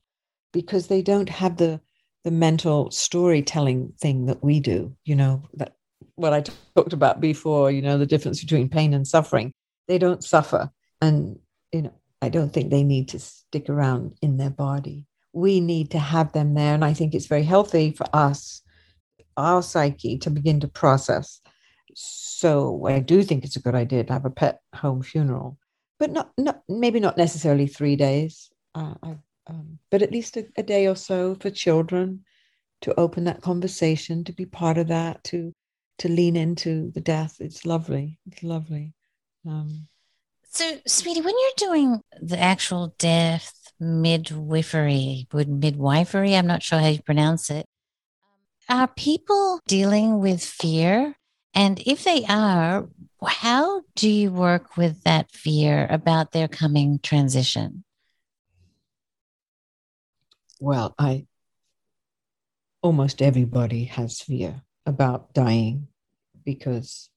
[0.52, 1.80] because they don't have the
[2.24, 4.94] the mental storytelling thing that we do.
[5.04, 5.72] You know that
[6.14, 6.44] what I
[6.76, 7.72] talked about before.
[7.72, 9.52] You know the difference between pain and suffering.
[9.88, 10.70] They don't suffer,
[11.00, 11.38] and
[11.72, 15.90] you know I don't think they need to stick around in their body we need
[15.90, 16.74] to have them there.
[16.74, 18.62] And I think it's very healthy for us,
[19.36, 21.40] our psyche, to begin to process
[22.00, 25.58] so I do think it's a good idea to have a pet home funeral,
[25.98, 28.94] but not, not maybe not necessarily three days, uh,
[29.46, 32.24] um, but at least a, a day or so for children
[32.82, 35.52] to open that conversation, to be part of that, to
[35.98, 37.36] to lean into the death.
[37.40, 38.18] It's lovely.
[38.30, 38.94] It's lovely.
[39.46, 39.88] Um,
[40.50, 46.88] so, sweetie, when you're doing the actual death midwifery, would midwifery, I'm not sure how
[46.88, 47.66] you pronounce it,
[48.68, 51.16] are people dealing with fear?
[51.54, 52.88] And if they are,
[53.26, 57.84] how do you work with that fear about their coming transition?
[60.60, 61.26] Well, I
[62.82, 65.88] almost everybody has fear about dying
[66.44, 67.10] because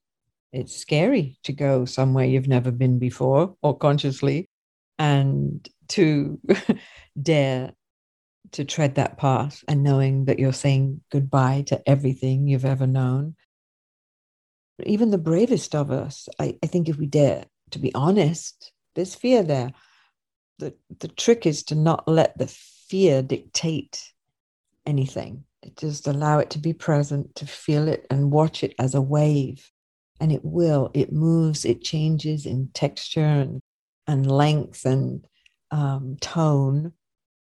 [0.52, 4.49] it's scary to go somewhere you've never been before or consciously
[4.99, 6.39] and to
[7.22, 7.74] dare
[8.52, 13.36] to tread that path and knowing that you're saying goodbye to everything you've ever known.
[14.86, 19.15] Even the bravest of us, I, I think if we dare to be honest, there's
[19.15, 19.71] fear there.
[20.59, 24.11] The, the trick is to not let the fear dictate
[24.86, 25.45] anything.
[25.77, 29.71] Just allow it to be present, to feel it and watch it as a wave.
[30.19, 33.61] And it will, it moves, it changes in texture and,
[34.07, 35.25] and length and
[35.71, 36.93] um, tone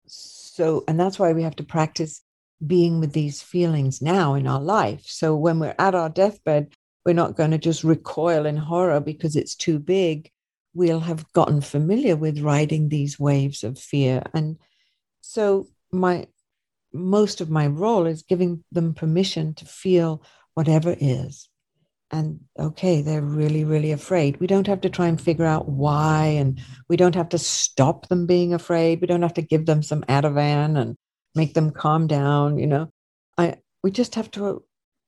[0.09, 2.21] so, and that's why we have to practice
[2.65, 5.03] being with these feelings now in our life.
[5.05, 6.73] So when we're at our deathbed,
[7.07, 10.29] we're not going to just recoil in horror because it's too big.
[10.73, 14.23] We'll have gotten familiar with riding these waves of fear.
[14.33, 14.57] And
[15.21, 16.27] so my
[16.91, 20.21] most of my role is giving them permission to feel
[20.53, 21.47] whatever is
[22.11, 24.39] and okay, they're really, really afraid.
[24.39, 28.07] We don't have to try and figure out why, and we don't have to stop
[28.07, 29.01] them being afraid.
[29.01, 30.95] We don't have to give them some Ativan and
[31.35, 32.57] make them calm down.
[32.57, 32.91] You know,
[33.37, 34.63] I we just have to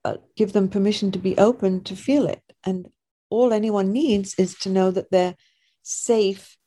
[0.10, 2.89] uh, give them permission to be open to feel it, and
[3.30, 5.36] all anyone needs is to know that they're
[5.84, 6.57] safe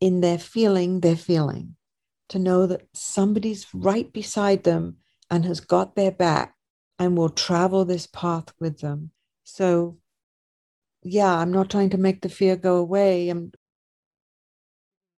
[0.00, 1.76] in their feeling their feeling,
[2.28, 4.96] to know that somebody's right beside them
[5.30, 6.54] and has got their back
[6.98, 9.10] and will travel this path with them
[9.44, 9.98] so,
[11.02, 13.28] yeah, I'm not trying to make the fear go away.
[13.28, 13.52] I'm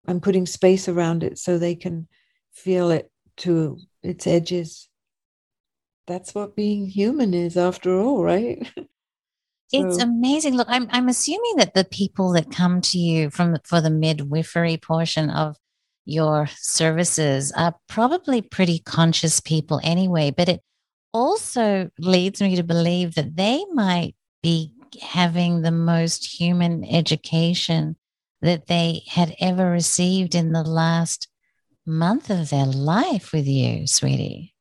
[0.08, 2.08] I'm putting space around it so they can
[2.52, 4.90] feel it to its edges.
[6.08, 8.66] That's what being human is after all, right?
[8.78, 8.86] so,
[9.72, 10.56] it's amazing.
[10.56, 14.78] Look, I'm I'm assuming that the people that come to you from for the midwifery
[14.78, 15.58] portion of
[16.06, 20.62] your services are probably pretty conscious people anyway, but it
[21.14, 27.96] also leads me to believe that they might be having the most human education
[28.42, 31.30] that they had ever received in the last
[31.86, 34.53] month of their life with you, sweetie.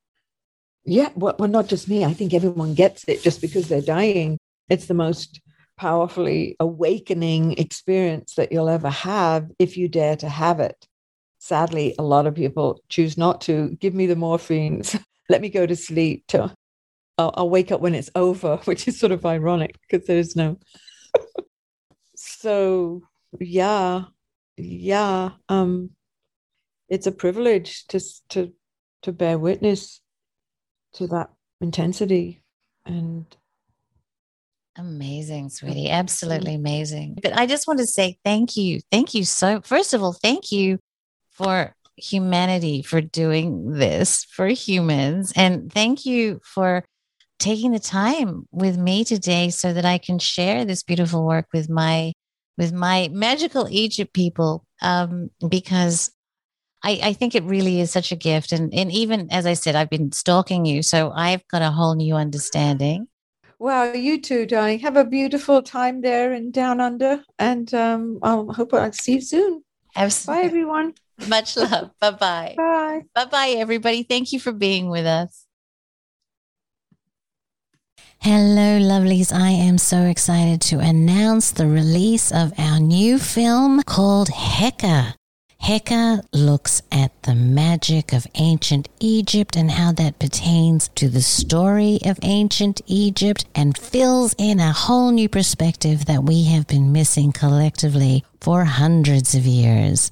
[0.85, 2.03] Yeah, well, not just me.
[2.03, 4.37] I think everyone gets it just because they're dying.
[4.69, 5.39] It's the most
[5.77, 10.85] powerfully awakening experience that you'll ever have if you dare to have it.
[11.39, 13.69] Sadly, a lot of people choose not to.
[13.79, 15.01] Give me the morphines.
[15.29, 16.25] let me go to sleep.
[16.27, 16.53] To,
[17.17, 20.59] I'll, I'll wake up when it's over, which is sort of ironic because there's no.
[22.15, 23.03] so
[23.39, 24.03] yeah,
[24.57, 25.31] yeah.
[25.47, 25.91] Um,
[26.89, 28.53] it's a privilege to to
[29.03, 30.01] to bear witness
[30.93, 31.29] to that
[31.61, 32.43] intensity
[32.85, 33.25] and
[34.75, 35.89] Amazing, sweetie.
[35.89, 37.19] Absolutely amazing.
[37.21, 38.79] But I just want to say thank you.
[38.91, 40.79] Thank you so, first of all, thank you
[41.29, 45.31] for humanity for doing this for humans.
[45.35, 46.83] And thank you for
[47.39, 51.69] taking the time with me today so that I can share this beautiful work with
[51.69, 52.13] my
[52.57, 56.11] with my magical Egypt people um, because
[56.83, 58.51] I, I think it really is such a gift.
[58.51, 61.95] And, and even as I said, I've been stalking you, so I've got a whole
[61.95, 63.07] new understanding.
[63.57, 64.79] Well, you too, darling.
[64.79, 69.21] Have a beautiful time there in Down Under, and um, I hope I'll see you
[69.21, 69.63] soon.
[69.95, 70.41] Absolutely.
[70.41, 70.93] Bye, everyone.
[71.27, 71.91] Much love.
[72.01, 72.55] Bye-bye.
[72.57, 73.01] Bye.
[73.15, 74.03] Bye-bye, everybody.
[74.03, 75.45] Thank you for being with us.
[78.19, 79.33] Hello, lovelies.
[79.33, 85.13] I am so excited to announce the release of our new film called Heka.
[85.63, 91.99] Heka looks at the magic of ancient Egypt and how that pertains to the story
[92.03, 97.31] of ancient Egypt and fills in a whole new perspective that we have been missing
[97.31, 100.11] collectively for hundreds of years.